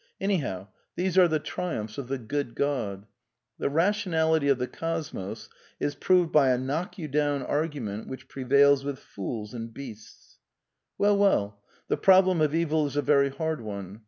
Anyhow, 0.19 0.69
these 0.95 1.15
are 1.15 1.27
the 1.27 1.37
triumphs 1.37 1.99
of 1.99 2.07
the 2.07 2.17
Good 2.17 2.55
God. 2.55 3.05
The 3.59 3.69
rationality 3.69 4.47
of 4.49 4.57
the 4.57 4.65
cosmos 4.65 5.47
is 5.79 5.93
proved 5.93 6.31
by 6.31 6.49
a 6.49 6.57
knock 6.57 6.97
you 6.97 7.07
down 7.07 7.43
argument 7.43 8.07
which 8.07 8.27
prevails 8.27 8.83
with 8.83 8.97
fools 8.97 9.53
and 9.53 9.71
beasts 9.71 10.39
1 10.97 11.07
Well, 11.07 11.17
well, 11.19 11.63
the 11.87 11.97
problem 11.97 12.41
of 12.41 12.55
Evil 12.55 12.87
is 12.87 12.95
a 12.95 13.03
very 13.03 13.29
hard 13.29 13.61
one. 13.61 13.99